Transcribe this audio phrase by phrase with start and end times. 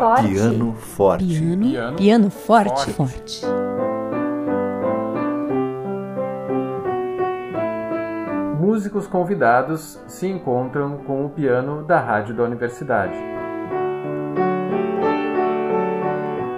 [0.00, 0.28] forte.
[0.28, 1.26] Piano forte.
[1.26, 2.90] Piano, Piano piano forte.
[2.92, 3.40] forte.
[3.40, 3.46] forte.
[8.58, 13.16] Músicos convidados se encontram com o piano da rádio da universidade.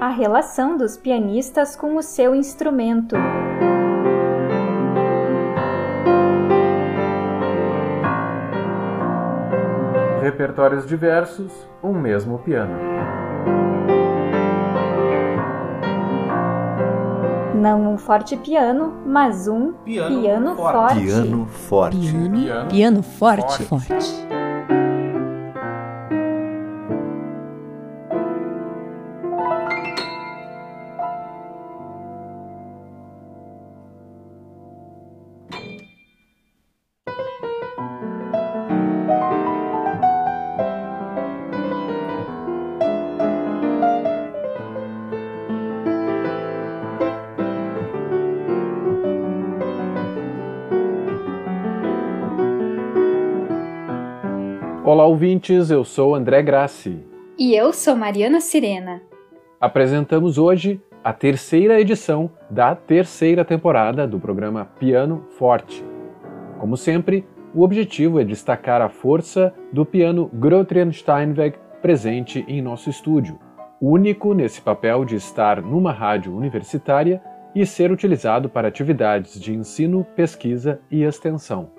[0.01, 3.17] A relação dos pianistas com o seu instrumento.
[10.21, 12.94] Repertórios diversos, um mesmo piano.
[17.55, 20.77] Não um forte piano, mas um Piano piano, forte.
[20.77, 21.01] forte.
[21.01, 21.97] Piano forte.
[21.99, 23.63] Piano, Piano forte.
[23.65, 24.34] forte.
[55.15, 56.99] Ouvintes, eu sou André Grassi.
[57.39, 59.01] E eu sou Mariana Sirena.
[59.61, 65.85] Apresentamos hoje a terceira edição da terceira temporada do programa Piano Forte.
[66.59, 72.91] Como sempre, o objetivo é destacar a força do piano Grotrian Steinweg presente em nosso
[72.91, 73.39] estúdio,
[73.81, 77.23] único nesse papel de estar numa rádio universitária
[77.55, 81.71] e ser utilizado para atividades de ensino, pesquisa e extensão.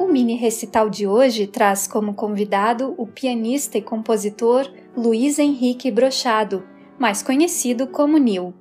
[0.00, 6.66] O mini recital de hoje traz como convidado o pianista e compositor Luiz Henrique Brochado,
[6.98, 8.54] mais conhecido como Nil.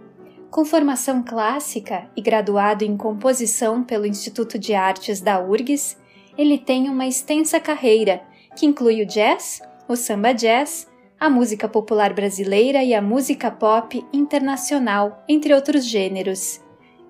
[0.51, 5.97] Com formação clássica e graduado em composição pelo Instituto de Artes da URGS,
[6.37, 8.21] ele tem uma extensa carreira
[8.57, 14.05] que inclui o jazz, o samba jazz, a música popular brasileira e a música pop
[14.11, 16.59] internacional, entre outros gêneros.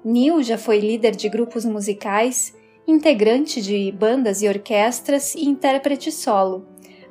[0.05, 6.65] Nil já foi líder de grupos musicais integrante de bandas e orquestras e intérprete solo,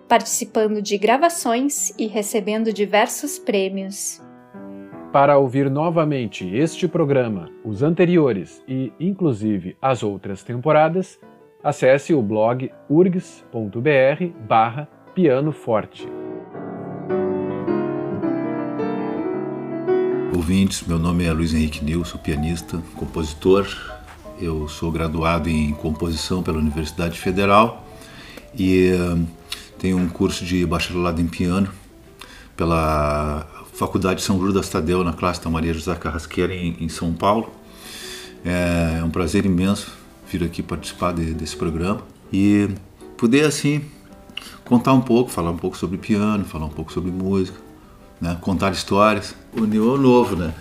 [0.08, 4.20] participando de gravações e recebendo diversos prêmios.
[5.12, 11.18] Para ouvir novamente este programa, os anteriores e, inclusive, as outras temporadas,
[11.62, 16.06] acesse o blog urgs.br barra Piano Forte.
[20.34, 23.97] Ouvintes, meu nome é Luiz Henrique Nil, sou pianista, compositor.
[24.40, 27.84] Eu sou graduado em composição pela Universidade Federal
[28.56, 29.18] e eh,
[29.78, 31.68] tenho um curso de bacharelado em piano
[32.56, 37.52] pela Faculdade São Judas Tadeu, na classe da Maria José Carrasqueira, em, em São Paulo.
[38.44, 39.92] É um prazer imenso
[40.30, 42.68] vir aqui participar de- desse programa e
[43.16, 43.82] poder, assim,
[44.64, 47.58] contar um pouco, falar um pouco sobre piano, falar um pouco sobre música,
[48.20, 48.36] né?
[48.40, 49.34] contar histórias.
[49.52, 50.54] O Nil é novo, né?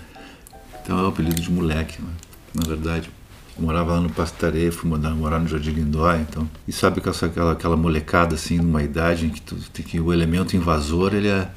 [0.83, 2.09] Então é o apelido de moleque, né?
[2.55, 3.09] na verdade.
[3.57, 6.47] Eu morava lá no Pastaré, fui morar, morar no Jardim Lindóia, então.
[6.67, 10.55] E sabe que aquela, aquela molecada, assim, numa idade em que, tu, que o elemento
[10.55, 11.49] invasor, ele é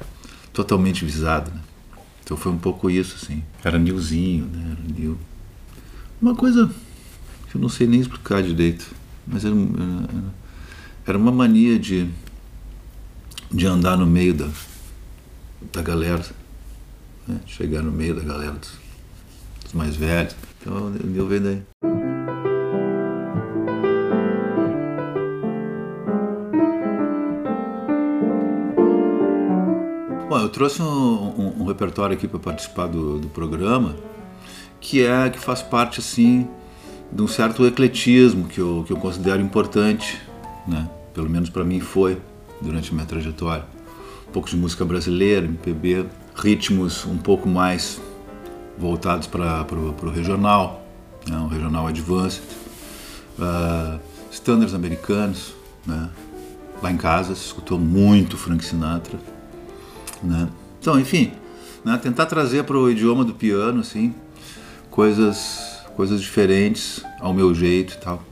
[0.51, 1.61] totalmente visado, né?
[2.23, 3.43] Então foi um pouco isso, assim.
[3.63, 4.77] Era Nilzinho, né?
[4.77, 5.17] Era Nil.
[6.21, 6.71] Uma coisa
[7.49, 8.87] que eu não sei nem explicar direito,
[9.27, 9.55] mas era,
[11.05, 12.07] era, uma mania de,
[13.51, 14.47] de andar no meio da,
[15.73, 16.25] da galera,
[17.27, 17.41] né?
[17.45, 18.71] chegar no meio da galera dos,
[19.63, 20.35] dos mais velhos.
[20.61, 21.61] Então Nil veio daí.
[30.31, 33.97] Bom, eu trouxe um, um- um repertório aqui para participar do, do programa
[34.79, 36.47] que é que faz parte assim
[37.11, 40.21] de um certo ecletismo que eu, que eu considero importante,
[40.65, 40.89] né?
[41.13, 42.17] Pelo menos para mim foi
[42.61, 43.65] durante a minha trajetória.
[44.29, 47.99] Um pouco de música brasileira, MPB, ritmos um pouco mais
[48.77, 50.81] voltados para o regional,
[51.27, 51.35] né?
[51.35, 52.41] um regional advanced,
[53.37, 53.99] uh,
[54.31, 55.53] standards americanos,
[55.85, 56.09] né?
[56.81, 59.19] Lá em casa se escutou muito Frank Sinatra,
[60.23, 60.49] né?
[60.79, 61.31] Então, enfim,
[61.83, 61.97] né?
[61.97, 64.13] tentar trazer para o idioma do piano, assim,
[64.89, 68.23] coisas, coisas diferentes ao meu jeito e tal.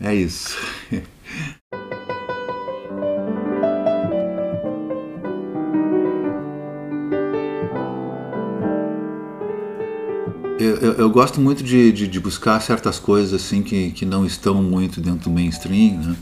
[0.00, 0.56] É isso.
[10.60, 14.26] Eu, eu, eu gosto muito de, de, de buscar certas coisas assim que, que não
[14.26, 16.16] estão muito dentro do mainstream, né?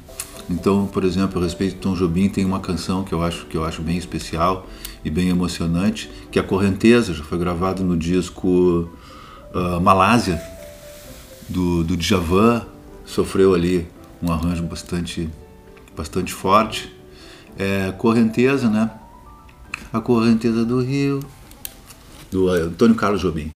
[0.48, 3.56] Então, por exemplo, a respeito de Tom Jobim, tem uma canção que eu acho que
[3.56, 4.66] eu acho bem especial
[5.04, 8.88] e bem emocionante, que é a Correnteza, já foi gravado no disco
[9.52, 10.40] uh, Malásia
[11.48, 12.64] do, do Djavan,
[13.04, 13.88] sofreu ali
[14.22, 15.28] um arranjo bastante
[15.96, 16.94] bastante forte.
[17.58, 18.90] é Correnteza, né?
[19.92, 21.20] A Correnteza do Rio,
[22.30, 23.55] do Antônio Carlos Jobim.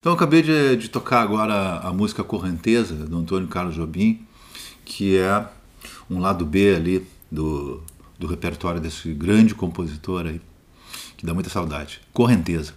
[0.00, 4.26] Então eu acabei de, de, tocar agora a música Correnteza, do Antônio Carlos Jobim,
[4.82, 5.46] que é
[6.08, 7.82] um lado B ali do,
[8.18, 10.40] do repertório desse grande compositor aí,
[11.18, 12.00] que dá muita saudade.
[12.14, 12.72] Correnteza.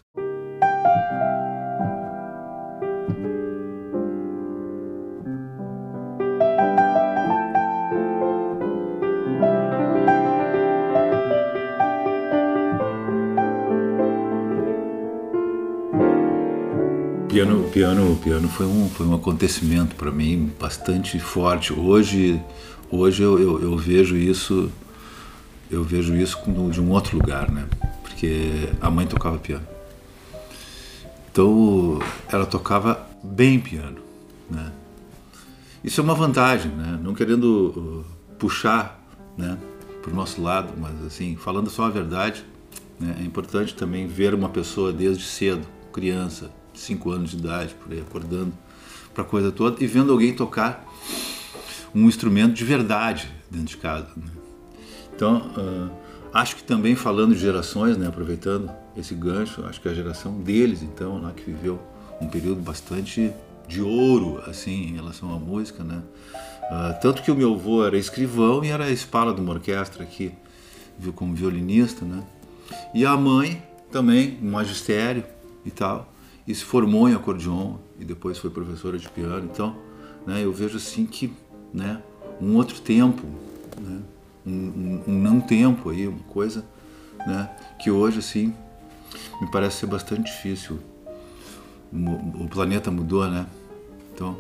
[18.24, 21.74] Piano, foi um, foi um acontecimento para mim bastante forte.
[21.74, 22.42] Hoje,
[22.90, 24.72] hoje eu, eu, eu, vejo isso,
[25.70, 26.40] eu vejo isso
[26.72, 27.68] de um outro lugar, né?
[28.02, 29.68] Porque a mãe tocava piano.
[31.30, 32.00] Então
[32.32, 33.98] ela tocava bem piano,
[34.50, 34.72] né?
[35.84, 36.98] Isso é uma vantagem, né?
[37.04, 38.06] Não querendo uh,
[38.40, 39.04] puxar,
[39.38, 39.58] né,
[40.08, 42.46] o nosso lado, mas assim, falando só a verdade,
[43.00, 47.92] né, é importante também ver uma pessoa desde cedo, criança, 5 anos de idade, por
[47.92, 48.54] aí, acordando
[49.14, 50.86] para a coisa toda e vendo alguém tocar
[51.94, 54.10] um instrumento de verdade dentro de casa.
[54.18, 54.32] Né?
[55.16, 55.92] Então, uh,
[56.34, 60.82] acho que também falando de gerações, né, aproveitando esse gancho, acho que a geração deles,
[60.82, 61.80] então, lá que viveu
[62.20, 63.32] um período bastante
[63.68, 66.02] de ouro, assim, em relação à música, né?
[66.64, 70.32] Uh, tanto que o meu avô era escrivão e era espala de uma orquestra aqui,
[70.98, 72.24] viu como violinista, né?
[72.94, 73.62] E a mãe
[73.92, 75.24] também, magistério
[75.66, 76.13] e tal
[76.48, 79.50] e se formou em acordeon e depois foi professora de piano.
[79.52, 79.76] Então,
[80.26, 81.34] né, eu vejo assim que,
[81.74, 82.02] né,
[82.42, 83.26] um outro tempo,
[83.80, 84.02] né,
[84.46, 86.66] um, um, um, não tempo aí, uma coisa,
[87.26, 88.54] né, que hoje assim
[89.42, 90.80] me parece ser bastante difícil.
[91.92, 93.46] O, planeta mudou, né?
[94.14, 94.36] Então,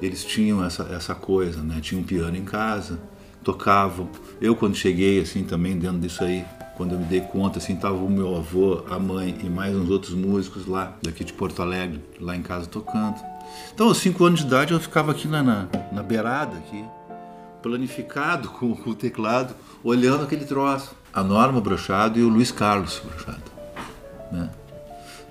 [0.00, 1.80] eles tinham essa, essa coisa, né?
[1.80, 3.00] Tinham um piano em casa,
[3.42, 4.08] tocavam.
[4.40, 6.44] Eu quando cheguei assim também dentro disso aí,
[6.76, 9.88] quando eu me dei conta, assim, tava o meu avô, a mãe e mais uns
[9.88, 13.16] outros músicos lá, daqui de Porto Alegre, lá em casa tocando.
[13.72, 16.84] Então, aos cinco anos de idade, eu ficava aqui na, na, na beirada, aqui,
[17.62, 20.94] planificado com, com, o teclado, olhando aquele troço.
[21.12, 23.52] A Norma Brochado e o Luiz Carlos Brochado.
[24.32, 24.50] Né?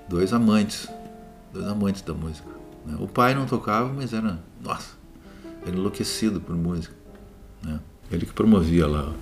[0.08, 0.88] Dois amantes,
[1.52, 2.48] dois amantes da música.
[2.86, 2.96] Né?
[2.98, 4.94] O pai não tocava, mas era, nossa,
[5.66, 6.94] era enlouquecido por música.
[7.62, 7.78] Né?
[8.10, 9.12] Ele que promovia lá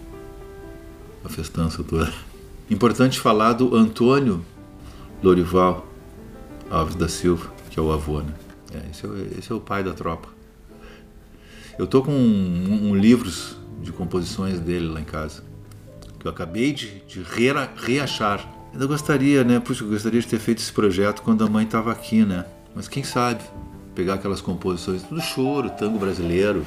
[1.25, 2.13] a festança toda.
[2.71, 4.45] Importante falar do Antônio
[5.23, 5.87] Lorival
[6.71, 8.33] Alves da Silva, que é o avô, né?
[8.75, 10.29] É, esse, é, esse, é, o pai da tropa.
[11.79, 15.43] Eu tô com um, um, livros de composições dele lá em casa,
[16.19, 17.23] que eu acabei de, de
[17.77, 18.47] reachar.
[18.73, 19.61] Eu gostaria, né?
[19.61, 22.47] Puxa, eu gostaria de ter feito esse projeto quando a mãe estava aqui, né?
[22.75, 23.43] Mas quem sabe
[23.95, 26.65] pegar aquelas composições, tudo choro, tango brasileiro,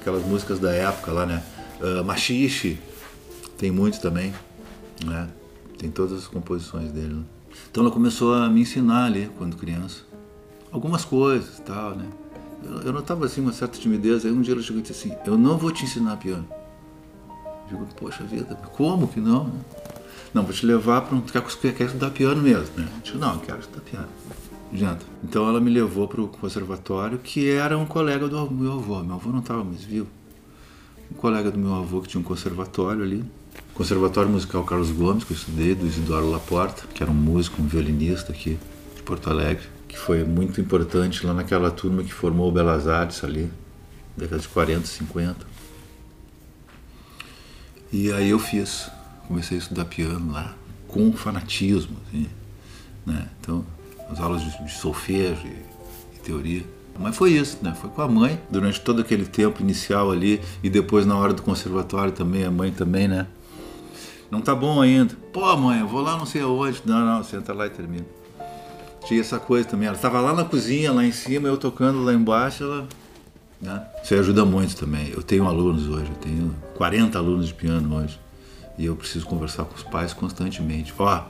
[0.00, 1.42] aquelas músicas da época lá, né?
[1.80, 2.78] Uh, Machixe,
[3.58, 4.32] tem muito também,
[5.04, 5.28] né?
[5.76, 7.14] Tem todas as composições dele.
[7.14, 7.24] Né?
[7.70, 10.02] Então ela começou a me ensinar ali quando criança,
[10.72, 12.06] algumas coisas, tal, né?
[12.84, 14.24] Eu, notava assim uma certa timidez.
[14.24, 16.46] Aí um dia ela chegou e disse assim: "Eu não vou te ensinar piano".
[17.70, 19.60] Eu digo: "Poxa vida, como que não?" Né?
[20.34, 21.20] Não, vou te levar para um.
[21.20, 21.42] Quer,
[21.74, 22.88] quer estudar piano mesmo, né?
[22.96, 24.08] Eu digo: "Não, quero estudar piano".
[24.72, 25.06] Adianta.
[25.24, 29.02] Então ela me levou para o conservatório, que era um colega do meu avô.
[29.02, 30.08] Meu avô não estava mais vivo.
[31.10, 33.24] Um colega do meu avô que tinha um conservatório ali.
[33.78, 37.66] Conservatório Musical Carlos Gomes, que eu estudei, do Isidoro Laporta, que era um músico, um
[37.68, 38.58] violinista aqui
[38.96, 43.22] de Porto Alegre, que foi muito importante lá naquela turma que formou o Belas Artes
[43.22, 43.48] ali,
[44.16, 45.46] década de 40, 50.
[47.92, 48.90] E aí eu fiz,
[49.28, 50.56] comecei a estudar piano lá,
[50.88, 52.26] com fanatismo, assim,
[53.06, 53.28] né?
[53.40, 53.64] Então
[54.10, 56.64] as aulas de, de solfejo e, e, teoria.
[56.98, 57.76] Mas foi isso, né?
[57.80, 61.42] Foi com a mãe durante todo aquele tempo inicial ali e depois na hora do
[61.42, 63.28] conservatório também, a mãe também, né?
[64.30, 65.14] Não tá bom ainda.
[65.32, 66.82] Pô, mãe, eu vou lá não sei aonde.
[66.84, 68.06] Não, não, senta lá e termina.
[69.06, 69.86] Tinha essa coisa também.
[69.86, 72.88] Ela estava lá na cozinha, lá em cima, eu tocando lá embaixo, ela.
[73.60, 73.82] Né?
[74.02, 75.10] Isso ajuda muito também.
[75.10, 78.18] Eu tenho alunos hoje, eu tenho 40 alunos de piano hoje.
[78.76, 80.94] E eu preciso conversar com os pais constantemente.
[80.98, 81.24] Ó,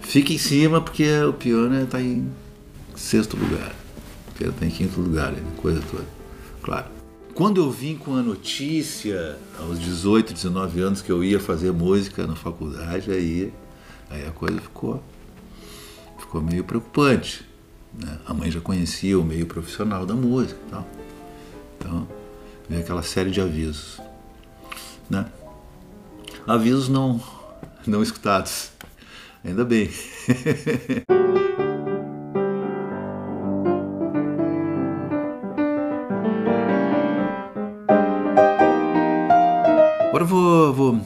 [0.00, 2.28] Fica em cima porque o piano está em
[2.96, 3.72] sexto lugar.
[4.28, 6.04] O piano está em quinto lugar, coisa toda.
[6.62, 6.99] Claro.
[7.34, 12.26] Quando eu vim com a notícia, aos 18, 19 anos, que eu ia fazer música
[12.26, 13.52] na faculdade, aí,
[14.10, 15.02] aí a coisa ficou,
[16.18, 17.46] ficou meio preocupante.
[17.94, 18.18] Né?
[18.26, 20.86] A mãe já conhecia o meio profissional da música e tal.
[21.78, 22.08] Então,
[22.68, 24.00] veio aquela série de avisos.
[25.08, 25.26] Né?
[26.46, 27.20] Avisos não,
[27.86, 28.70] não escutados.
[29.44, 29.90] Ainda bem.
[40.20, 41.00] Agora vou, vou,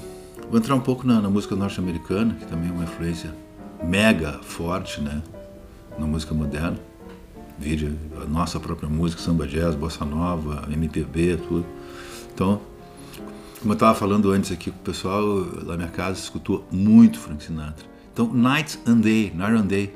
[0.50, 3.33] vou entrar um pouco na, na música norte-americana, que também é uma influência
[3.80, 5.23] mega forte né,
[5.97, 6.76] na música moderna.
[7.56, 11.64] Vídeo, a nossa própria música, samba jazz, bossa nova, MPB, tudo.
[12.35, 12.61] Então,
[13.61, 17.21] como eu estava falando antes aqui com o pessoal, lá na minha casa escutou muito
[17.21, 17.87] Frank Sinatra.
[18.12, 19.94] Então, Night and Day, Night and Day,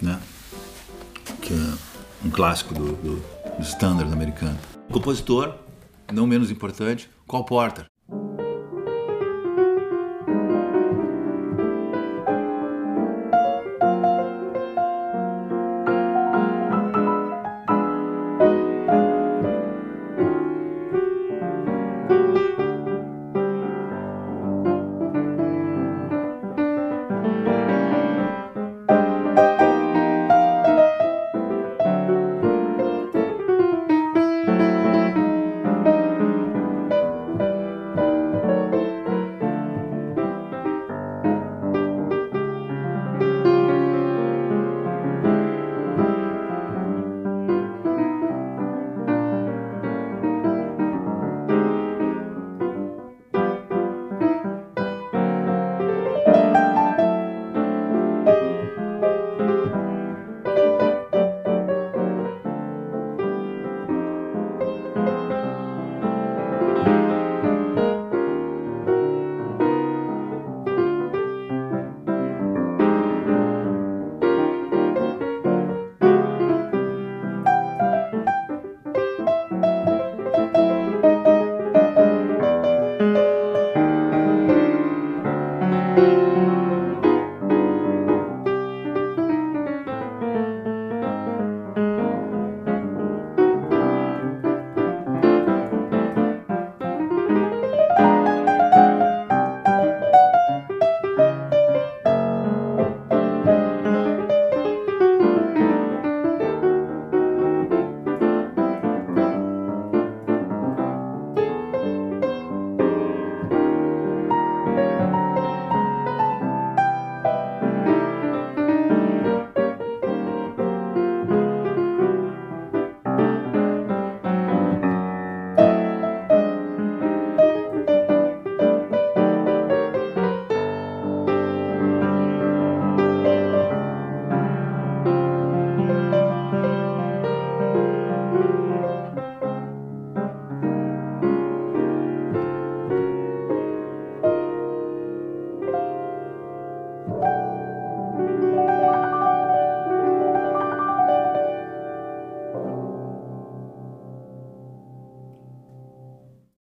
[0.00, 0.20] né?
[1.42, 1.74] que é
[2.24, 3.16] um clássico do, do,
[3.56, 4.56] do standard americano.
[4.92, 5.54] Compositor,
[6.12, 7.88] não menos importante, Cole Porter.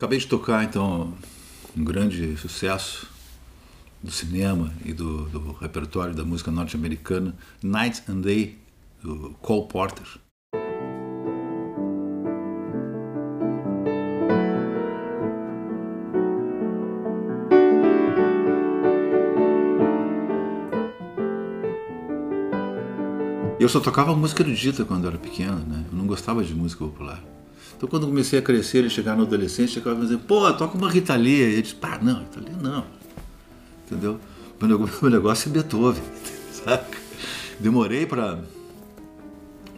[0.07, 1.13] Acabei de tocar então
[1.75, 3.09] um grande sucesso
[4.01, 8.57] do cinema e do, do repertório da música norte-americana, Night and Day,
[9.03, 10.07] do Cole Porter.
[23.59, 25.85] Eu só tocava música erudita quando era pequeno, né?
[25.91, 27.21] Eu não gostava de música popular.
[27.77, 30.89] Então quando comecei a crescer e chegar no adolescente, chegava a dizer, pô, toca uma
[30.89, 31.43] Rita Lee.
[31.43, 32.83] E eu disse, pá, não, Rita Lee não.
[33.85, 34.19] Entendeu?
[34.59, 36.03] Meu negócio é Beethoven,
[36.51, 36.97] saca?
[37.59, 38.39] Demorei para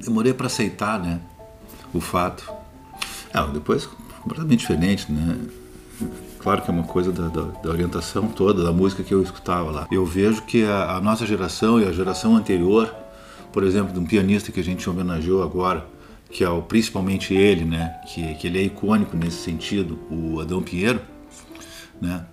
[0.01, 1.19] demorei para aceitar, né,
[1.93, 2.49] o fato.
[3.33, 3.85] Ah, depois
[4.21, 5.37] completamente diferente, né?
[6.39, 9.69] Claro que é uma coisa da, da, da, orientação toda, da música que eu escutava
[9.69, 9.87] lá.
[9.91, 12.89] Eu vejo que a, a nossa geração e a geração anterior
[13.51, 15.85] por exemplo, de um pianista que a gente homenageou agora,
[16.29, 20.61] que é o, principalmente ele, né, que, que ele é icônico nesse sentido, o Adão
[20.61, 21.01] Pinheiro,
[21.99, 22.25] né,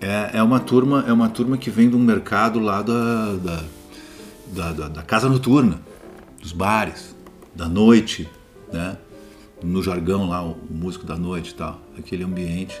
[0.00, 3.64] é, é uma turma é uma turma que vem de um mercado lá da, da,
[4.46, 5.80] da, da, da casa noturna,
[6.40, 7.14] dos bares,
[7.54, 8.28] da noite,
[8.72, 8.96] né,
[9.62, 12.80] no jargão lá, o músico da noite e tal, aquele ambiente,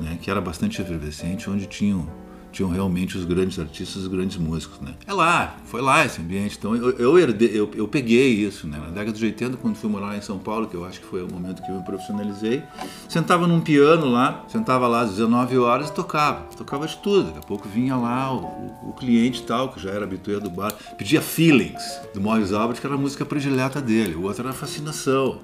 [0.00, 2.08] né, que era bastante efervescente, onde tinham
[2.54, 4.94] tinham realmente os grandes artistas, os grandes músicos, né?
[5.06, 6.56] É lá, foi lá esse ambiente.
[6.56, 8.78] Então eu, eu, herdei, eu, eu peguei isso, né?
[8.78, 11.22] Na década de 80, quando fui morar em São Paulo, que eu acho que foi
[11.22, 12.62] o momento que eu me profissionalizei,
[13.08, 16.44] sentava num piano lá, sentava lá às 19 horas e tocava.
[16.56, 17.24] Tocava de tudo.
[17.24, 20.72] Daqui a pouco vinha lá o, o, cliente tal, que já era habitué do bar,
[20.96, 24.14] pedia Feelings, do Morris Albert, que era a música predileta dele.
[24.14, 25.40] O outro era Fascinação,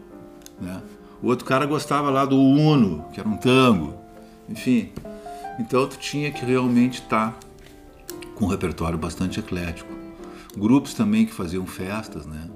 [0.60, 0.80] né?
[1.20, 3.94] O outro cara gostava lá do Uno, que era um tango.
[4.48, 4.90] Enfim,
[5.60, 7.38] então tu tinha que realmente estar tá
[8.34, 9.92] com um repertório bastante eclético.
[10.56, 12.48] Grupos também que faziam festas, né?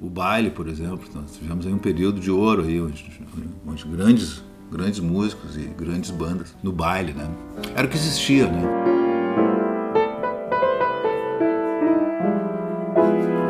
[0.00, 3.20] O baile, por exemplo, nós tivemos aí um período de ouro aí, onde,
[3.66, 7.28] onde grandes, grandes músicos e grandes bandas no baile, né?
[7.74, 8.62] Era o que existia, né?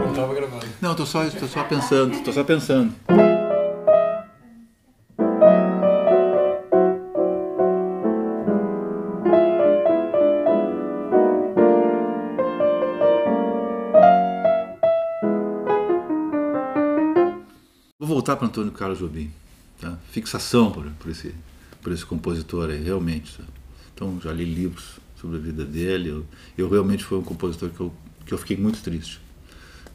[0.01, 0.67] Não estava gravando.
[0.81, 2.95] Não, tô só, tô só pensando, tô só pensando.
[18.29, 19.31] Voltar para Antônio Carlos Jobim.
[19.81, 19.97] Tá?
[20.11, 21.35] Fixação por, por, esse,
[21.81, 23.39] por esse compositor aí, realmente.
[23.39, 23.45] Tá?
[23.95, 26.11] Então, já li livros sobre a vida dele.
[26.11, 27.93] Eu, eu, realmente foi um compositor que eu,
[28.27, 29.21] que eu fiquei muito triste,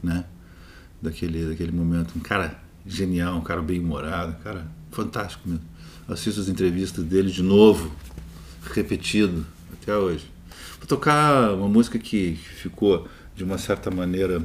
[0.02, 0.24] né?
[1.00, 2.14] Daquele, daquele momento.
[2.16, 5.64] Um cara genial, um cara bem-humorado, um cara fantástico mesmo.
[6.08, 7.94] Assisto as entrevistas dele de novo,
[8.72, 10.28] repetido, até hoje.
[10.78, 14.42] Vou tocar uma música que ficou, de uma certa maneira,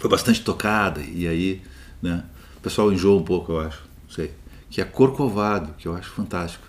[0.00, 1.62] foi bastante tocada, e aí,
[2.02, 2.24] né?
[2.66, 3.84] Pessoal enjoa um pouco, eu acho.
[4.02, 4.34] Não sei.
[4.68, 6.66] Que é Corcovado, que eu acho fantástico.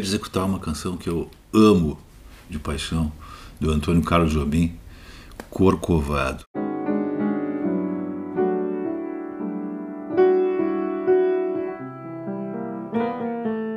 [0.00, 1.98] Acabei de executar uma canção que eu amo
[2.48, 3.12] de paixão,
[3.60, 4.74] do Antônio Carlos Jobim,
[5.50, 6.44] Corcovado.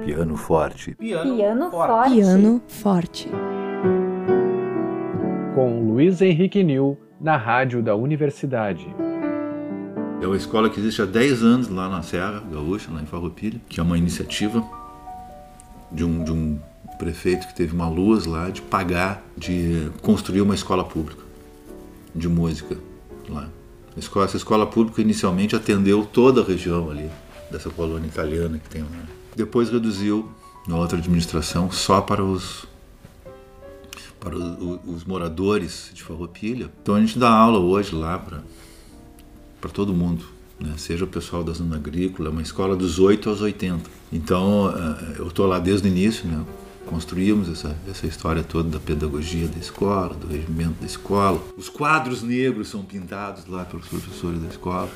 [0.05, 0.95] Piano forte.
[0.95, 2.13] Piano, Piano forte.
[2.13, 3.29] Piano forte.
[5.55, 8.87] Com Luiz Henrique Nil na rádio da universidade.
[10.21, 13.59] É uma escola que existe há 10 anos lá na Serra Gaúcha, lá em Farroupilha,
[13.67, 14.63] que é uma iniciativa
[15.93, 16.59] de um, de um
[16.97, 21.21] prefeito que teve uma luz lá de pagar, de construir uma escola pública
[22.15, 22.77] de música
[23.29, 23.49] lá.
[23.95, 27.09] Essa escola pública inicialmente atendeu toda a região ali,
[27.51, 28.89] dessa colônia italiana que tem lá.
[29.35, 30.29] Depois reduziu
[30.67, 32.65] na outra administração só para os
[34.19, 36.71] para os moradores de Farroupilha.
[36.81, 38.41] Então a gente dá aula hoje lá para
[39.59, 40.25] para todo mundo,
[40.59, 40.73] né?
[40.77, 43.89] seja o pessoal da zona agrícola, é uma escola dos 8 aos 80.
[44.11, 46.43] Então eh, eu estou lá desde o início, né?
[46.85, 51.41] construímos essa, essa história toda da pedagogia da escola, do regimento da escola.
[51.57, 54.89] Os quadros negros são pintados lá pelos professores da escola.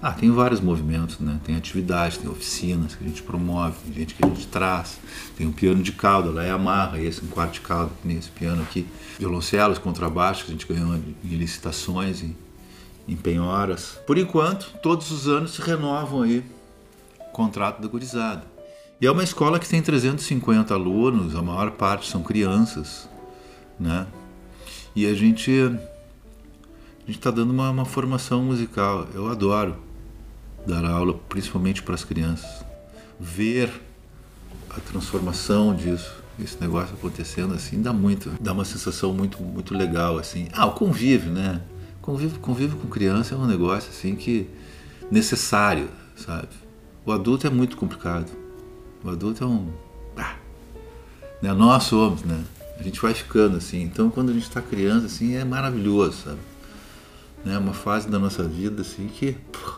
[0.00, 1.38] Ah, tem vários movimentos, né?
[1.44, 4.98] Tem atividades, tem oficinas que a gente promove, tem gente que a gente traz.
[5.36, 8.62] Tem um piano de cauda, lá é amarra, esse um quarto de cauda, nesse piano
[8.62, 8.84] aqui.
[9.16, 12.34] Violoncelos, contrabaixos, a gente ganhou em licitações, em
[13.06, 13.98] em penhoras.
[14.06, 16.44] Por enquanto, todos os anos se renovam aí
[17.18, 18.44] o contrato da gurizada.
[19.00, 23.08] E é uma escola que tem 350 alunos, a maior parte são crianças,
[23.78, 24.06] né?
[24.94, 29.08] E a gente a gente está dando uma, uma formação musical.
[29.12, 29.76] Eu adoro
[30.64, 32.64] dar aula, principalmente para as crianças.
[33.18, 33.72] Ver
[34.70, 40.16] a transformação disso, esse negócio acontecendo assim, dá muito, dá uma sensação muito muito legal
[40.16, 40.48] assim.
[40.52, 41.60] Ah, o convívio, né?
[42.02, 44.48] Convívio, convívio com criança é um negócio assim que
[45.08, 46.48] necessário, sabe?
[47.06, 48.28] O adulto é muito complicado.
[49.04, 49.72] O adulto é um.
[50.16, 50.34] Ah,
[51.40, 51.52] né?
[51.52, 52.42] Nós somos, né?
[52.78, 53.82] A gente vai ficando assim.
[53.82, 56.38] Então, quando a gente está criança, assim, é maravilhoso, sabe?
[57.44, 57.58] É né?
[57.58, 59.74] uma fase da nossa vida assim que pô,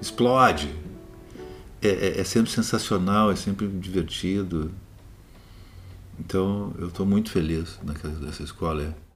[0.00, 0.74] explode.
[1.82, 4.70] É, é, é, sempre sensacional, é sempre divertido.
[6.18, 7.78] Então, eu estou muito feliz
[8.20, 8.82] nessa escola.
[8.82, 9.09] É.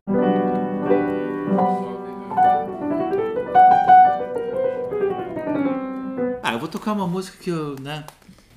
[6.75, 8.05] tocar uma música que eu, né,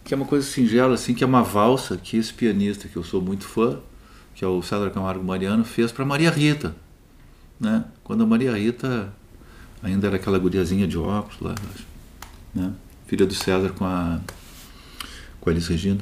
[0.03, 3.03] que é uma coisa singela assim, que é uma valsa que esse pianista que eu
[3.03, 3.79] sou muito fã,
[4.33, 6.75] que é o César Camargo Mariano, fez para Maria Rita,
[7.59, 7.85] né?
[8.03, 9.13] Quando a Maria Rita
[9.83, 11.53] ainda era aquela guriazinha de óculos lá,
[12.55, 12.73] né?
[13.05, 14.19] Filha do César com a
[15.39, 16.01] com a Elis Regina.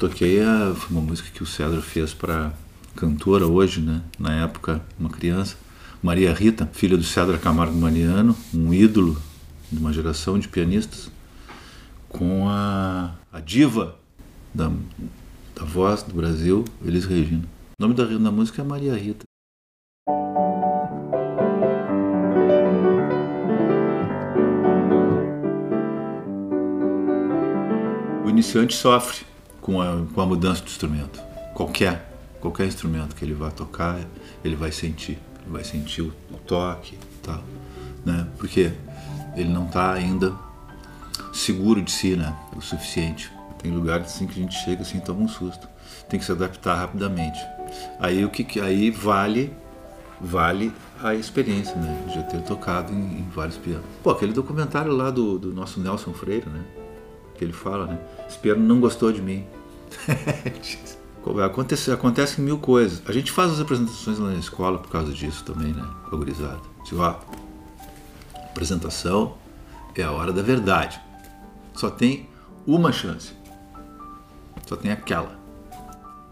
[0.00, 2.54] Toquei é, foi uma música que o Cedro fez para
[2.96, 4.00] cantora hoje, né?
[4.18, 5.56] Na época, uma criança.
[6.02, 9.20] Maria Rita, filha do Cedro Camargo Mariano, um ídolo
[9.70, 11.10] de uma geração de pianistas,
[12.08, 13.94] com a, a diva
[14.54, 14.72] da,
[15.54, 17.44] da voz do Brasil, Elis Regina.
[17.78, 19.24] O nome da, da música é Maria Rita.
[28.24, 29.29] O iniciante sofre
[29.70, 31.22] com a, com a mudança do instrumento.
[31.54, 34.00] Qualquer, qualquer instrumento que ele vá tocar,
[34.44, 35.16] ele vai sentir.
[35.42, 37.40] Ele vai sentir o, o toque tal.
[38.04, 38.26] Né?
[38.36, 38.72] Porque
[39.36, 40.34] ele não está ainda
[41.32, 42.36] seguro de si né?
[42.56, 43.30] o suficiente.
[43.62, 45.68] Tem lugares assim que a gente chega assim toma um susto.
[46.08, 47.38] Tem que se adaptar rapidamente.
[48.00, 49.54] Aí o que aí vale
[50.20, 52.06] vale a experiência, né?
[52.08, 53.86] De ter tocado em, em vários pianos.
[54.02, 56.64] Pô, aquele documentário lá do, do nosso Nelson Freire, né?
[57.36, 57.98] Que ele fala, né?
[58.28, 59.46] Esse piano não gostou de mim.
[61.44, 63.02] acontece, acontece mil coisas.
[63.06, 65.86] A gente faz as apresentações lá na escola por causa disso também, né?
[66.10, 66.62] Valorizado.
[66.84, 67.20] Diz, ó,
[68.34, 69.34] apresentação
[69.94, 71.00] é a hora da verdade.
[71.74, 72.28] Só tem
[72.66, 73.32] uma chance.
[74.66, 75.38] Só tem aquela.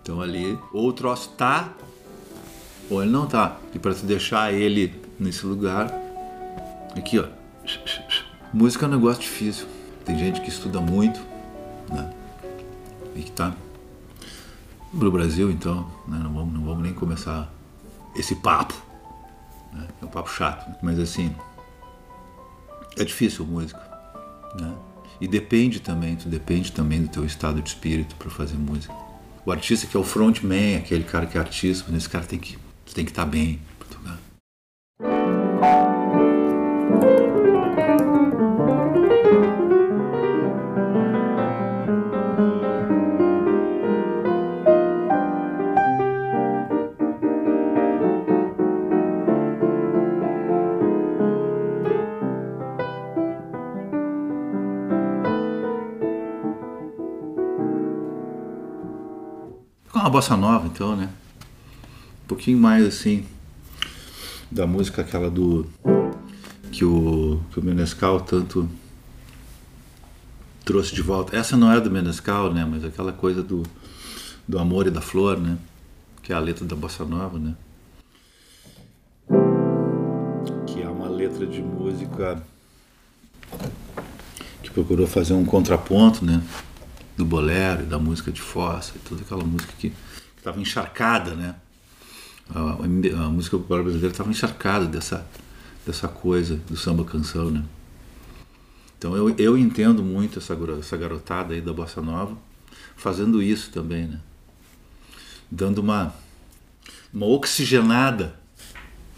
[0.02, 1.72] Então ali, ou o troço tá,
[2.90, 3.56] ou ele não tá.
[3.74, 5.92] E para te deixar ele nesse lugar,
[6.96, 7.26] aqui ó,
[8.52, 9.66] música é um negócio difícil.
[10.04, 11.20] Tem gente que estuda muito,
[11.90, 12.17] né?
[13.22, 13.54] Que tá
[14.92, 16.18] no Brasil, então, né?
[16.18, 17.52] não, vamos, não vamos nem começar
[18.16, 18.74] esse papo.
[19.72, 19.86] Né?
[20.00, 20.76] É um papo chato, né?
[20.82, 21.34] mas assim,
[22.96, 23.80] é difícil música,
[24.58, 24.74] né?
[25.20, 28.94] E depende também, tu depende também do teu estado de espírito para fazer música.
[29.44, 32.56] O artista que é o frontman, aquele cara que é artista, esse cara tem que
[32.94, 33.60] tem que estar tá bem
[60.08, 61.10] uma bossa nova, então, né?
[62.24, 63.26] Um pouquinho mais assim
[64.50, 65.66] da música aquela do
[66.72, 68.66] que o que o Menescal tanto
[70.64, 71.36] trouxe de volta.
[71.36, 72.64] Essa não é do Menescal, né?
[72.64, 73.62] Mas aquela coisa do
[74.46, 75.58] do amor e da flor, né?
[76.22, 77.54] Que é a letra da bossa nova, né?
[80.66, 82.42] Que é uma letra de música
[84.62, 86.42] que procurou fazer um contraponto, né?
[87.18, 89.92] Do bolero, da música de fossa, e toda aquela música que
[90.36, 91.56] estava encharcada, né?
[92.48, 95.26] A, a, a música popular brasileira estava encharcada dessa,
[95.84, 97.64] dessa coisa do samba canção, né?
[98.96, 102.38] Então eu, eu entendo muito essa, essa garotada aí da bossa nova
[102.96, 104.20] fazendo isso também, né?
[105.50, 106.14] Dando uma
[107.12, 108.34] uma oxigenada,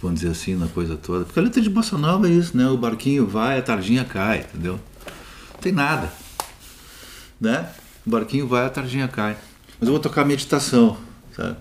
[0.01, 1.25] vamos dizer assim, na coisa toda.
[1.25, 2.67] Porque a letra de bossa nova é isso, né?
[2.69, 4.79] O barquinho vai, a tardinha cai, entendeu?
[5.53, 6.13] Não tem nada,
[7.41, 7.69] né?
[8.11, 9.37] Barquinho vai, a tardinha cai.
[9.79, 10.97] Mas eu vou tocar meditação,
[11.35, 11.57] sabe?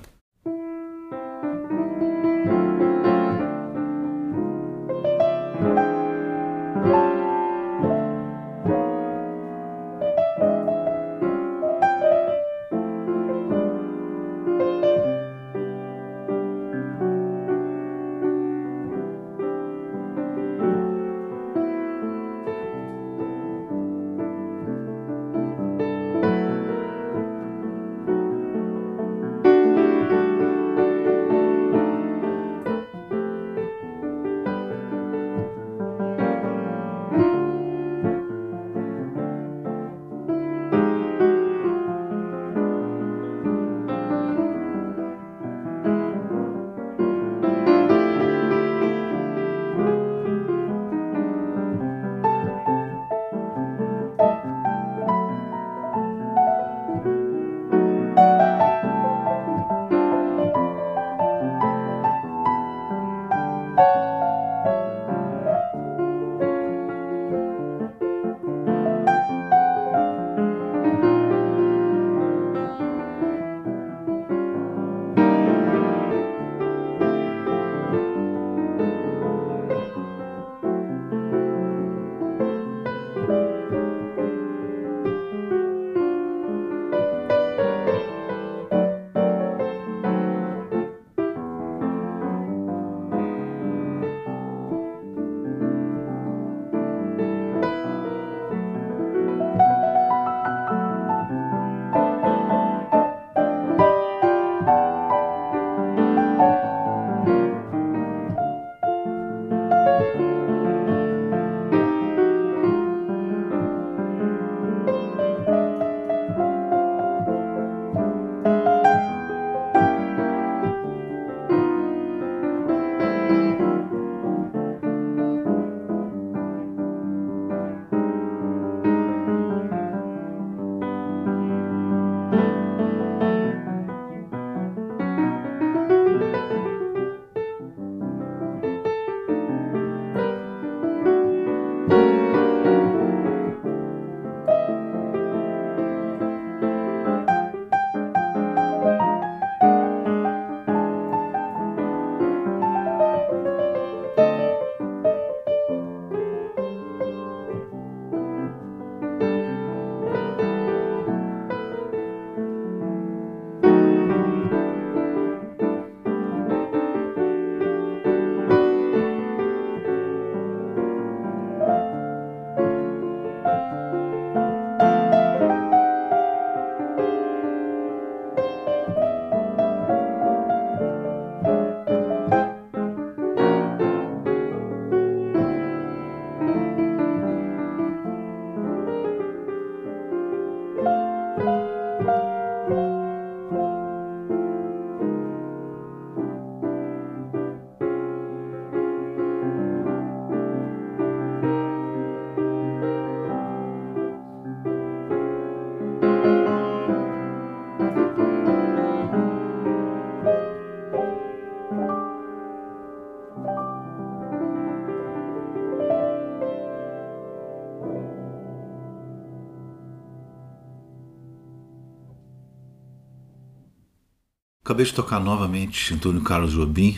[224.69, 226.95] Acabei de tocar novamente Antônio Carlos Jobim,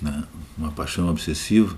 [0.00, 0.24] né?
[0.56, 1.76] Uma Paixão Obsessiva,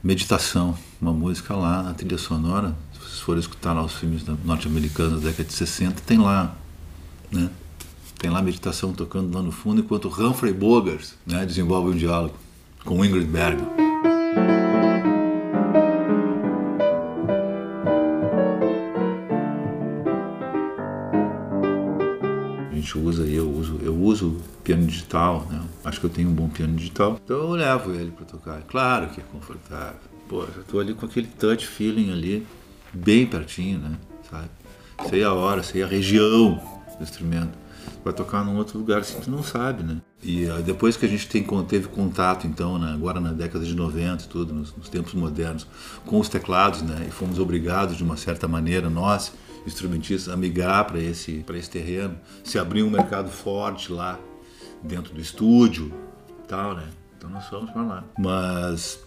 [0.00, 2.76] Meditação, uma música lá na trilha sonora.
[2.92, 6.54] Se vocês forem escutar lá os filmes norte-americanos da década de 60, tem lá,
[7.32, 7.50] né?
[8.16, 12.36] Tem lá meditação tocando lá no fundo, enquanto Humphrey Bogart né, desenvolve um diálogo
[12.84, 13.79] com Ingrid Bergman.
[25.10, 25.60] Digital, né?
[25.84, 27.18] Acho que eu tenho um bom piano digital.
[27.22, 28.62] Então eu levo ele para tocar.
[28.62, 29.98] Claro que é confortável.
[30.28, 32.46] Pô, já tô ali com aquele touch feeling ali,
[32.92, 33.96] bem pertinho, né?
[34.30, 34.48] Sabe?
[35.08, 36.62] Sei a hora, sei a região
[36.96, 37.58] do instrumento.
[38.04, 40.00] Vai tocar num outro lugar assim, tu não sabe, né?
[40.22, 43.74] E uh, depois que a gente tem, teve contato, então, né, agora na década de
[43.74, 45.66] 90 tudo, nos, nos tempos modernos,
[46.06, 47.06] com os teclados, né?
[47.08, 49.32] E fomos obrigados, de uma certa maneira, nós,
[49.66, 54.18] instrumentistas a migrar para esse, esse terreno, se abrir um mercado forte lá
[54.82, 55.92] dentro do estúdio
[56.48, 56.88] tal, né?
[57.16, 58.04] Então nós fomos para lá.
[58.18, 58.98] Mas,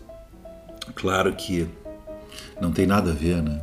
[0.96, 1.68] claro que
[2.62, 3.62] não tem nada a ver, né?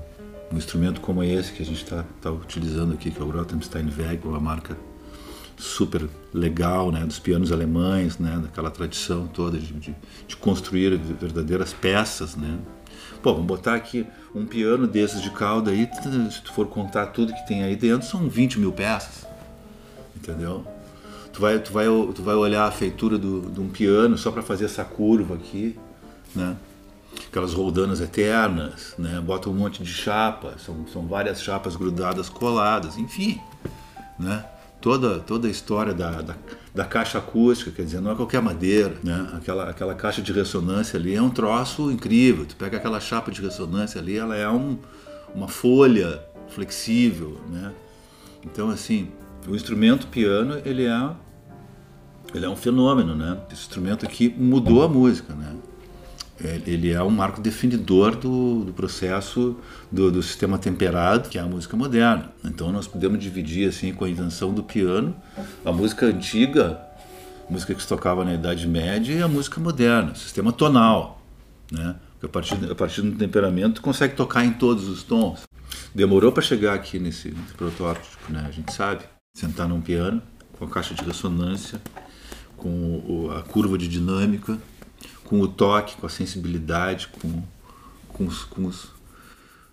[0.52, 4.26] Um instrumento como esse que a gente está tá utilizando aqui, que é o Rottensteinweg,
[4.26, 4.76] uma marca
[5.56, 7.04] super legal, né?
[7.04, 8.38] Dos pianos alemães, né?
[8.42, 9.94] Daquela tradição toda de, de,
[10.26, 12.58] de construir verdadeiras peças, né?
[13.22, 15.88] Pô, vamos botar aqui um piano desses de cauda aí,
[16.30, 19.26] se tu for contar tudo que tem aí dentro, são 20 mil peças.
[20.16, 20.66] Entendeu?
[21.40, 24.42] Tu vai, tu vai, tu vai olhar a feitura do, de um piano só para
[24.42, 25.74] fazer essa curva aqui,
[26.36, 26.54] né?
[27.28, 29.18] Aquelas roldanas eternas, né?
[29.24, 33.40] Bota um monte de chapas, são, são várias chapas grudadas, coladas, enfim,
[34.18, 34.44] né?
[34.82, 36.36] toda, toda a história da, da,
[36.74, 39.30] da, caixa acústica, quer dizer, não é qualquer madeira, né?
[39.32, 42.44] Aquela, aquela caixa de ressonância ali é um troço incrível.
[42.44, 44.76] Tu pega aquela chapa de ressonância ali, ela é um,
[45.34, 47.72] uma folha flexível, né?
[48.44, 49.10] Então, assim,
[49.48, 51.10] o instrumento piano, ele é,
[52.38, 53.38] ele é um fenômeno, né?
[53.50, 55.56] Esse instrumento aqui mudou a música, né?
[56.66, 59.56] Ele é um marco definidor do, do processo
[59.92, 62.32] do, do, sistema temperado, que é a música moderna.
[62.42, 65.14] Então nós podemos dividir assim com a invenção do piano,
[65.64, 66.80] a música antiga,
[67.48, 71.22] música que se tocava na Idade Média e a música moderna, sistema tonal,
[71.70, 71.96] né?
[72.12, 75.42] Porque a partir, a partir do temperamento consegue tocar em todos os tons.
[75.94, 78.46] Demorou para chegar aqui nesse, nesse protótipo, né?
[78.48, 79.04] A gente sabe.
[79.32, 80.20] Sentar num piano
[80.58, 81.80] com a caixa de ressonância,
[82.60, 84.58] com a curva de dinâmica,
[85.24, 87.42] com o toque, com a sensibilidade, com,
[88.08, 88.88] com, os, com, os,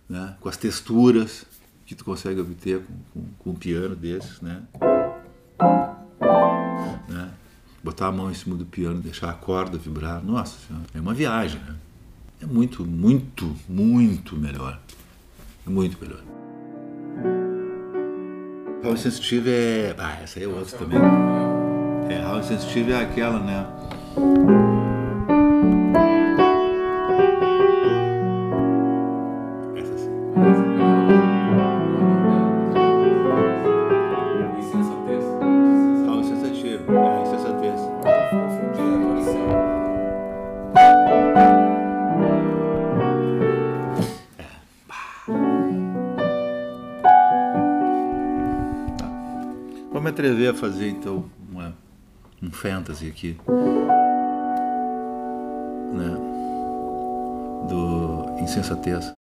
[0.10, 1.46] né, com as texturas
[1.86, 4.64] que tu consegue obter com, com, com um piano desses, né?
[7.08, 7.32] né?
[7.84, 11.14] Botar a mão em cima do piano, deixar a corda vibrar, nossa senhora, é uma
[11.14, 11.76] viagem, né?
[12.42, 14.80] É muito, muito, muito melhor.
[15.66, 16.22] É muito melhor.
[18.82, 19.96] Power Sensitive é.
[19.98, 21.00] Ah, essa aí é outra também.
[22.10, 23.66] É, Power Sensitive é aquela, né?
[50.18, 51.27] atrever a fazer então
[52.58, 53.38] fantasy aqui,
[55.94, 56.18] né?
[57.70, 59.17] Do insensatez.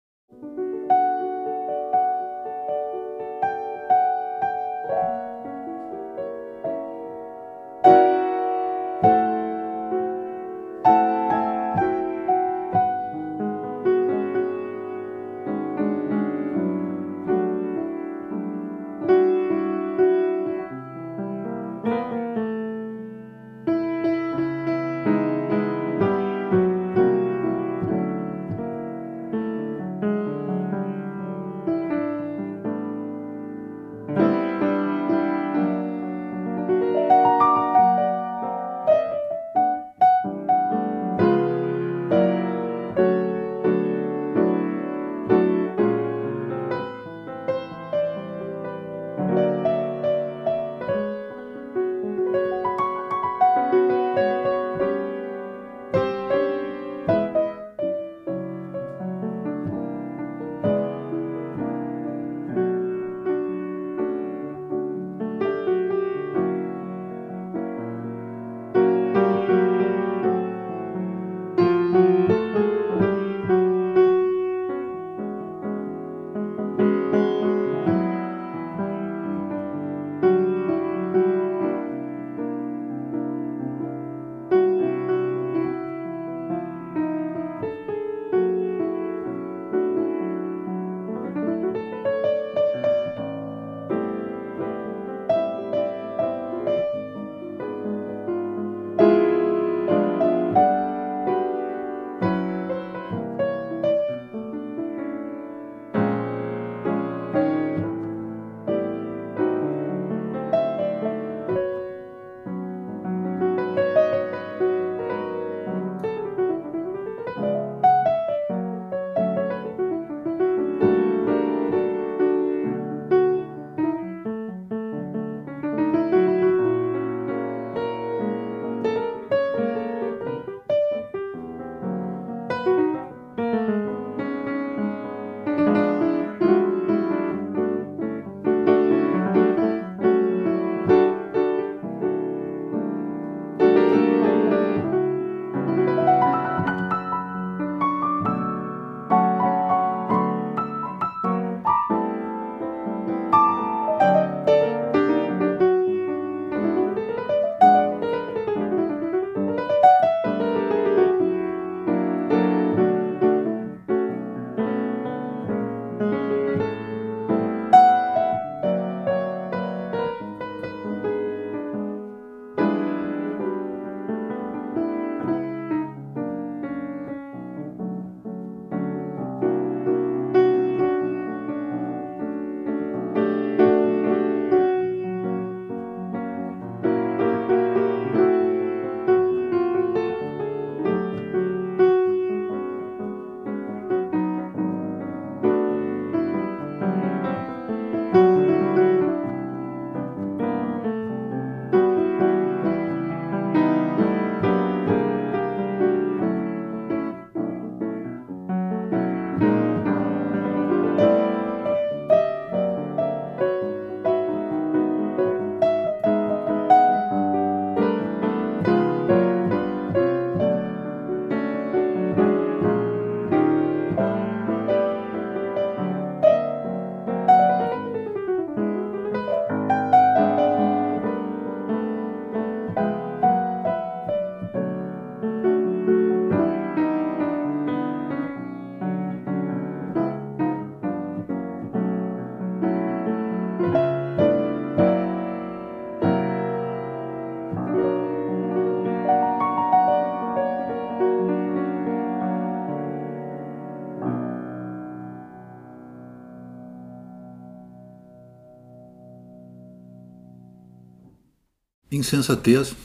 [262.06, 262.76] Insensatez.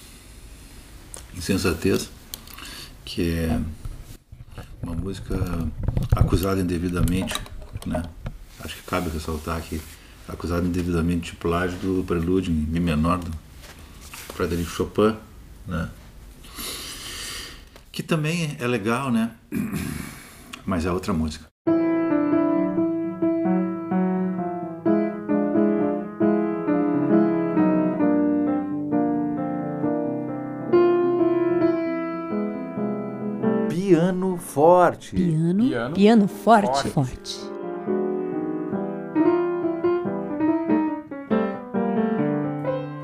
[1.37, 2.09] Insensatez,
[3.05, 3.61] que é
[4.83, 5.37] uma música
[6.17, 7.35] acusada indevidamente,
[7.85, 8.03] né?
[8.61, 9.79] Acho que cabe ressaltar aqui,
[10.27, 13.31] acusada indevidamente de plágio do prelúdio em Mi menor do
[14.35, 15.15] Frederic Chopin,
[15.67, 15.91] né?
[17.93, 19.33] Que também é legal, né?
[20.65, 21.47] Mas é outra música.
[34.81, 35.15] Forte.
[35.15, 36.89] Piano, Piano piano, forte.
[36.89, 36.91] forte.
[36.91, 37.51] forte.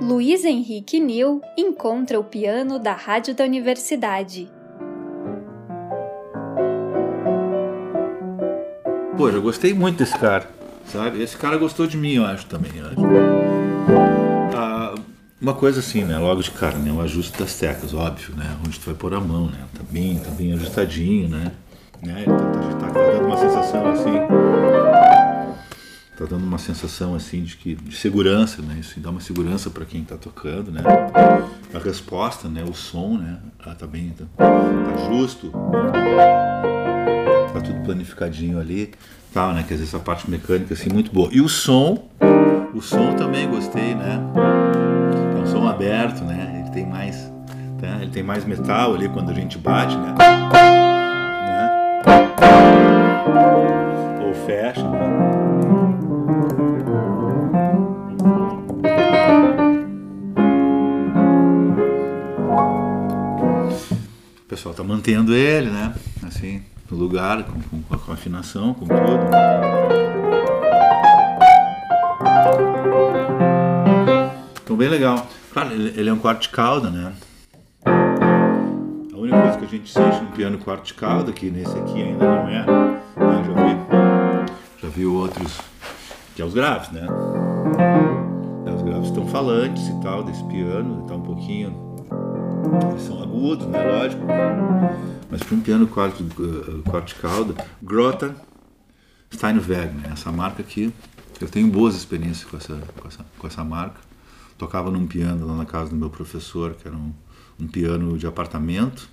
[0.00, 4.48] Luiz Henrique Nil encontra o piano da Rádio da Universidade.
[9.16, 10.48] Pô, eu gostei muito desse cara,
[10.86, 11.22] sabe?
[11.22, 12.70] Esse cara gostou de mim, eu acho também.
[12.76, 12.96] eu acho.
[14.54, 14.94] Ah,
[15.40, 16.18] uma coisa assim, né?
[16.18, 16.92] Logo de cara, né?
[16.92, 18.56] O ajuste das teclas, óbvio, né?
[18.64, 19.58] Onde tu vai pôr a mão, né?
[19.74, 21.50] Tá bem, tá bem ajustadinho, né?
[22.02, 22.24] Né?
[22.24, 24.12] Tá, tá, tá dando uma sensação assim.
[26.16, 28.78] Tá dando uma sensação assim de que de segurança, né?
[28.80, 30.82] Isso dá uma segurança para quem tá tocando, né?
[31.74, 32.64] A resposta, né?
[32.64, 33.38] O som, né?
[33.58, 35.52] Ah, tá bem, tá, tá justo
[37.56, 38.92] tá tudo planificadinho ali,
[39.32, 39.64] tal, né?
[39.66, 41.28] Quer dizer, essa parte mecânica assim muito boa.
[41.32, 42.08] E o som,
[42.74, 44.20] o som também gostei, né?
[45.36, 46.62] É um som aberto, né?
[46.62, 47.32] Ele tem mais,
[47.80, 47.98] tá?
[48.00, 49.96] ele tem mais metal ali quando a gente bate?
[49.96, 50.14] Né?
[64.86, 65.94] Mantendo ele, né?
[66.22, 68.96] Assim, no lugar, com, com, com afinação, com tudo.
[74.62, 75.26] Então, bem legal.
[75.52, 77.12] Claro, ele, ele é um quarto de cauda, né?
[77.84, 82.02] A única coisa que a gente sente no piano quarto de cauda, que nesse aqui
[82.02, 83.00] ainda não é, né?
[83.16, 85.58] já vi, já vi outros,
[86.34, 87.06] que é os graves, né?
[88.74, 91.85] Os graves estão falantes e tal, desse piano, está um pouquinho.
[92.90, 93.82] Eles são agudos, né?
[93.82, 94.22] Lógico.
[95.30, 98.34] Mas para um piano uh, quarto de cauda, Grota
[99.32, 99.92] Steinweg?
[100.12, 100.92] Essa marca aqui,
[101.40, 104.00] eu tenho boas experiências com essa, com essa, com essa marca.
[104.56, 107.12] Tocava num piano lá na casa do meu professor, que era um,
[107.60, 109.08] um piano de apartamento,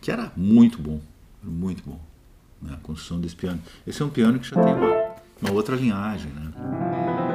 [0.00, 1.00] que era muito bom,
[1.42, 2.00] muito bom,
[2.60, 2.74] né?
[2.74, 3.60] a construção desse piano.
[3.86, 7.31] Esse é um piano que já tem uma, uma outra linhagem, né?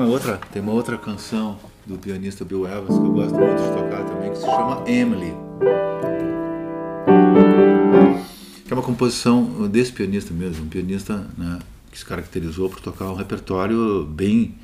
[0.00, 3.68] Uma outra, tem uma outra canção do pianista Bill Evans que eu gosto muito de
[3.68, 5.34] tocar também, que se chama Emily.
[8.64, 11.58] Que é uma composição desse pianista mesmo, um pianista né,
[11.92, 14.54] que se caracterizou por tocar um repertório bem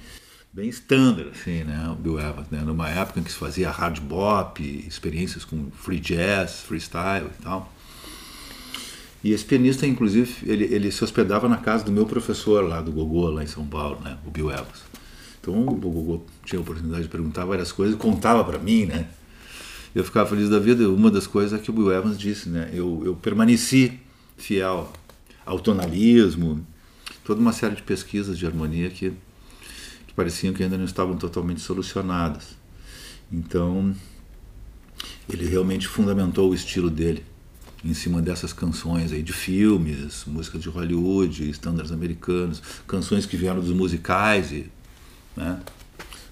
[0.55, 4.01] bem standard, assim, né, o Bill Evans, né, numa época em que se fazia hard
[4.01, 7.70] bop, experiências com free jazz, freestyle e tal.
[9.22, 12.91] E esse pianista, inclusive, ele, ele se hospedava na casa do meu professor lá do
[12.91, 14.86] Gogô, lá em São Paulo, né, o Bill Evans.
[15.47, 19.07] Então o Gogô tinha a oportunidade de perguntar várias coisas, contava para mim, né?
[19.94, 20.90] Eu ficava feliz da vida.
[20.90, 22.68] Uma das coisas é que o Bill Evans disse, né?
[22.72, 24.01] Eu, eu permaneci
[24.36, 24.92] fiel
[25.47, 26.66] ao tonalismo,
[27.24, 29.12] toda uma série de pesquisas de harmonia que,
[30.09, 32.57] que pareciam que ainda não estavam totalmente solucionadas.
[33.30, 33.94] Então
[35.28, 37.24] ele realmente fundamentou o estilo dele
[37.84, 43.61] em cima dessas canções aí de filmes, músicas de Hollywood, estándares americanos, canções que vieram
[43.61, 44.68] dos musicais e
[45.37, 45.61] né?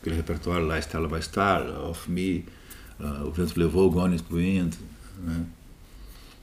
[0.00, 2.44] Aquele repertório lá, Stella by Star, Off Me,
[3.00, 4.74] uh, O Vento Levou, Gone the Wind,
[5.18, 5.46] né?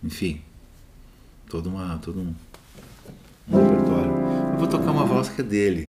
[0.04, 0.42] enfim,
[1.50, 2.36] todo, uma, todo um,
[3.50, 4.12] um repertório.
[4.54, 5.91] Eu vou tocar uma valsa que é dele.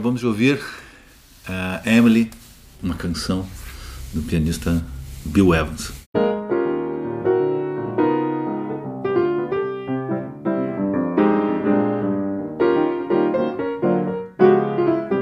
[0.00, 2.30] Acabamos de ouvir uh, Emily,
[2.82, 3.46] uma canção
[4.14, 4.82] do pianista
[5.26, 5.92] Bill Evans.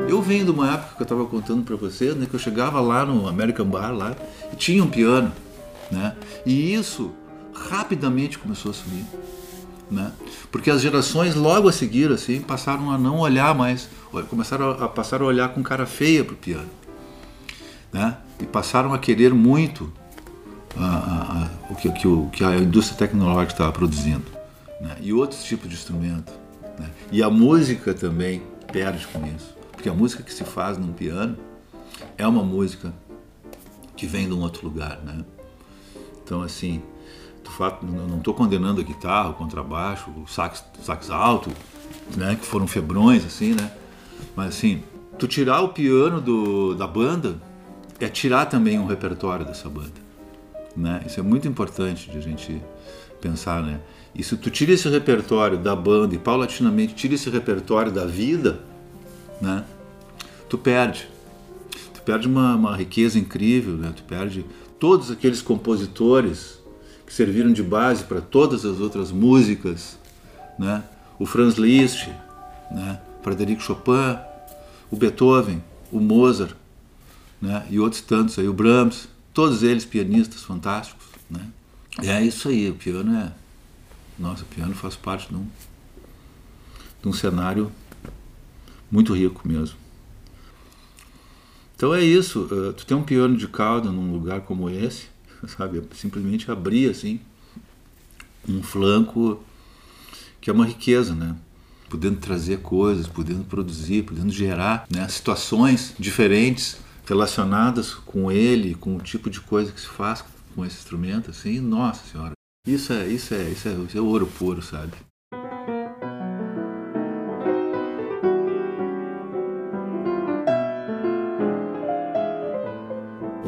[0.09, 2.81] Eu venho de uma época que eu estava contando para vocês, né, que eu chegava
[2.81, 4.15] lá no American Bar lá
[4.53, 5.33] e tinha um piano,
[5.91, 6.15] né?
[6.47, 7.11] E isso
[7.53, 9.05] rapidamente começou a sumir
[9.91, 10.13] né?
[10.51, 13.89] Porque as gerações logo a seguir assim passaram a não olhar mais,
[14.29, 16.69] começaram a, passar a olhar com cara feia para o piano,
[17.93, 18.17] né?
[18.41, 19.93] E passaram a querer muito
[20.77, 24.27] a, a, a, o, que, que, o que a indústria tecnológica estava produzindo,
[24.81, 24.97] né?
[25.01, 26.33] E outros tipos de instrumento,
[26.79, 26.91] né?
[27.11, 28.43] E a música também
[28.73, 31.37] perde com isso, porque a música que se faz num piano
[32.17, 32.93] é uma música
[33.97, 35.25] que vem de um outro lugar, né?
[36.25, 36.83] Então assim
[37.49, 41.51] do fato, não estou condenando a guitarra, o contrabaixo, o sax, sax alto,
[42.15, 43.71] né, que foram febrões assim, né?
[44.35, 44.83] Mas assim,
[45.19, 47.37] tu tirar o piano do, da banda
[48.01, 50.01] é tirar também um repertório dessa banda,
[50.77, 51.03] né?
[51.07, 52.63] Isso é muito importante de a gente
[53.21, 53.81] pensar, né?
[54.15, 58.61] E se tu tira esse repertório da banda e paulatinamente tira esse repertório da vida,
[59.41, 59.65] né?
[60.49, 61.09] Tu perde.
[61.95, 63.93] Tu perde uma, uma riqueza incrível, né?
[63.95, 64.45] Tu perde
[64.79, 66.59] todos aqueles compositores
[67.07, 69.99] que serviram de base para todas as outras músicas,
[70.59, 70.85] né?
[71.19, 72.09] o Franz Liszt,
[72.71, 73.01] né?
[73.23, 74.19] Frederic Chopin,
[74.91, 76.55] o Beethoven, o Mozart
[77.41, 77.67] né?
[77.71, 81.07] e outros tantos aí, o Brahms, todos eles pianistas fantásticos.
[81.31, 81.47] Né?
[82.03, 83.33] E é isso aí, o piano é.
[84.19, 85.47] Nossa, o piano faz parte de um,
[87.03, 87.71] de um cenário
[88.91, 89.77] muito rico mesmo.
[91.77, 95.07] Então é isso, uh, tu tem um piano de cauda num lugar como esse,
[95.47, 95.83] sabe?
[95.95, 97.21] Simplesmente abrir assim
[98.49, 99.43] um flanco
[100.41, 101.37] que é uma riqueza, né?
[101.89, 105.09] Podendo trazer coisas, podendo produzir, podendo gerar né?
[105.09, 106.77] situações diferentes
[107.07, 110.23] relacionadas com ele, com o tipo de coisa que se faz
[110.55, 112.33] com esse instrumento, assim, nossa senhora.
[112.67, 114.93] Isso é, isso é, isso é, isso é ouro puro, sabe?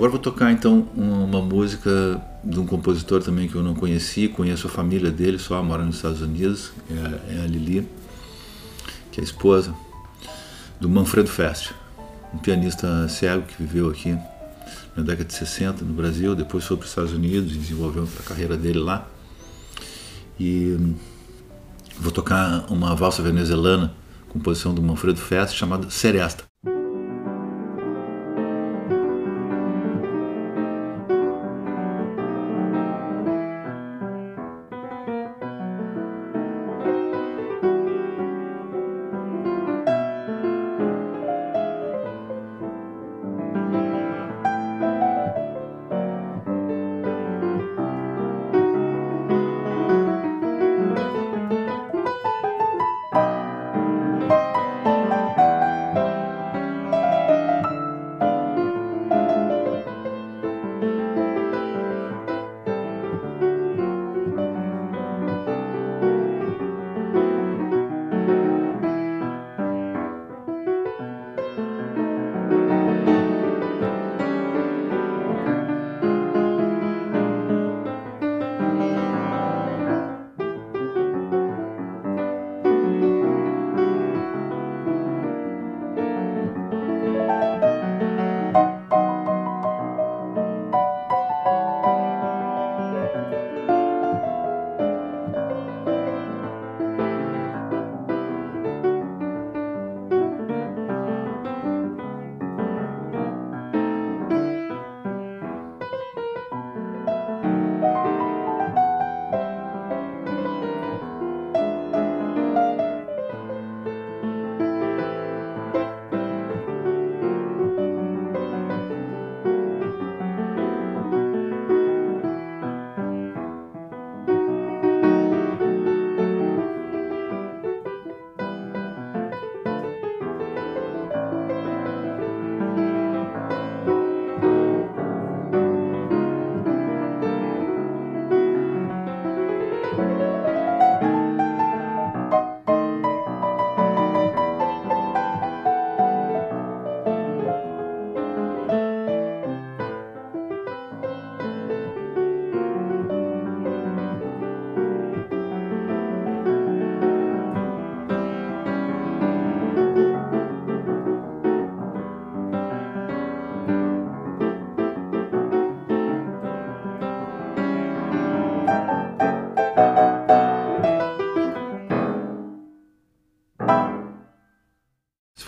[0.01, 4.67] Agora vou tocar então uma música de um compositor também que eu não conheci, conheço
[4.67, 7.87] a família dele, só mora nos Estados Unidos, é, é a Lili,
[9.21, 9.75] é a esposa
[10.81, 11.73] do Manfredo Fest,
[12.33, 14.19] um pianista cego que viveu aqui
[14.97, 18.23] na década de 60 no Brasil, depois foi para os Estados Unidos e desenvolveu a
[18.23, 19.07] carreira dele lá.
[20.39, 20.95] E
[21.99, 23.93] vou tocar uma valsa venezuelana,
[24.31, 26.50] composição do Manfredo Fest, chamada Seresta.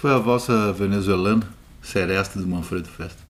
[0.02, 1.48] Foi a valsa venezuelana,
[1.80, 3.22] Seresta do Manfredo Festa.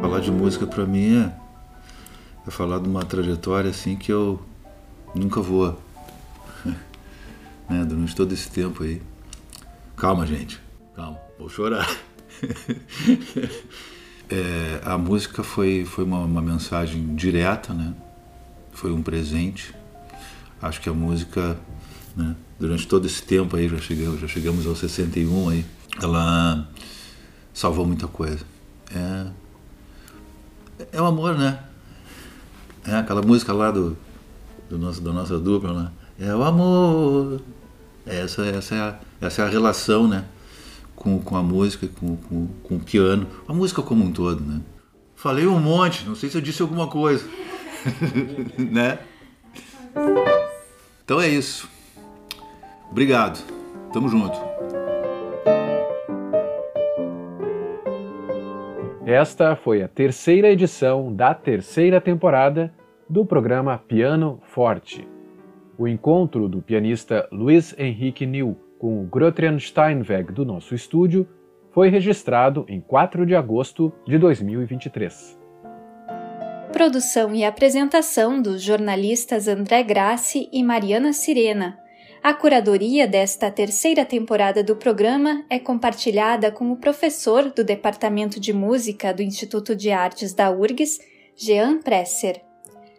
[0.00, 1.30] Falar de música para mim é,
[2.46, 4.40] é falar de uma trajetória assim que eu
[5.14, 5.78] nunca vou.
[7.68, 9.02] né, durante todo esse tempo aí.
[9.94, 10.58] Calma, gente.
[10.96, 11.86] Calma, vou chorar.
[14.30, 17.92] é, a música foi, foi uma, uma mensagem direta, né?
[18.72, 19.74] Foi um presente.
[20.60, 21.58] Acho que a música,
[22.16, 25.64] né, durante todo esse tempo aí, já chegamos, já chegamos aos 61 aí,
[26.00, 26.68] ela
[27.52, 28.44] salvou muita coisa.
[28.94, 29.26] É,
[30.92, 31.62] é o amor, né?
[32.84, 33.96] É aquela música lá do,
[34.68, 35.90] do nosso, da nossa dupla, né?
[36.18, 37.40] É o amor.
[38.04, 40.24] Essa, essa, é, a, essa é a relação, né?
[40.96, 43.26] Com, com a música, com, com, com o piano.
[43.46, 44.60] A música como um todo, né?
[45.14, 47.24] Falei um monte, não sei se eu disse alguma coisa.
[48.58, 48.98] né?
[51.04, 51.68] Então é isso.
[52.90, 53.38] Obrigado.
[53.92, 54.36] Tamo junto.
[59.04, 62.72] Esta foi a terceira edição da terceira temporada
[63.08, 65.06] do programa Piano Forte.
[65.76, 71.26] O encontro do pianista Luiz Henrique Nil com o Grotrian Steinweg do nosso estúdio
[71.72, 75.41] foi registrado em 4 de agosto de 2023.
[76.72, 81.78] Produção e apresentação dos jornalistas André Grassi e Mariana Sirena.
[82.22, 88.54] A curadoria desta terceira temporada do programa é compartilhada com o professor do Departamento de
[88.54, 90.98] Música do Instituto de Artes da URGS,
[91.36, 92.40] Jean Presser.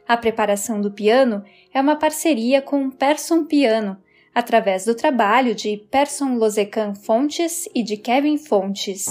[0.07, 1.43] A preparação do piano
[1.73, 3.97] é uma parceria com Person Piano,
[4.35, 9.07] através do trabalho de Person Losecan Fontes e de Kevin Fontes.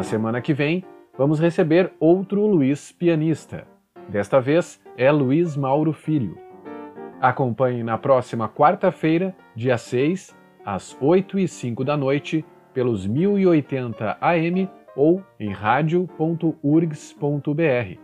[0.00, 0.82] Na semana que vem,
[1.18, 3.66] vamos receber outro Luiz pianista.
[4.08, 6.38] Desta vez é Luiz Mauro Filho.
[7.20, 10.34] Acompanhe na próxima quarta-feira, dia 6,
[10.64, 12.42] às 8 e 5 da noite,
[12.72, 17.98] pelos 1080 AM ou em radio.urgs.br.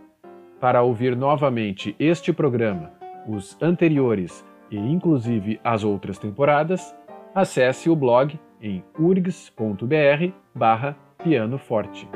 [0.59, 2.91] Para ouvir novamente este programa,
[3.27, 6.95] os anteriores e inclusive as outras temporadas,
[7.33, 12.07] acesse o blog em urgs.br barra piano forte.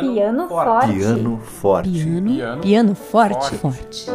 [0.00, 0.92] Piano forte.
[0.92, 1.90] Piano forte.
[1.90, 3.56] Piano, piano, piano forte.
[3.56, 4.10] forte.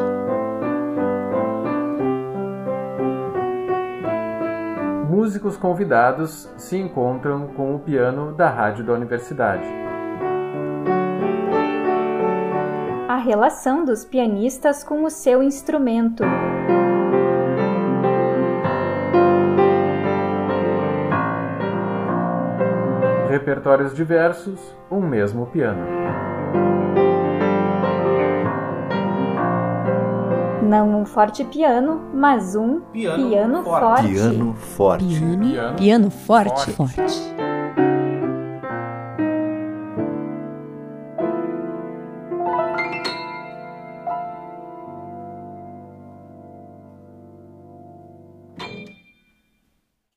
[5.09, 9.88] Músicos convidados se encontram com o piano da rádio da universidade.
[13.29, 16.23] Relação dos pianistas com o seu instrumento.
[23.29, 24.59] Repertórios diversos,
[24.89, 25.85] um mesmo piano.
[30.63, 34.07] Não um forte piano, mas um piano, piano forte.
[34.07, 35.05] Piano forte.
[35.05, 36.71] Piano, piano forte.
[36.71, 36.95] forte.
[36.95, 37.38] forte.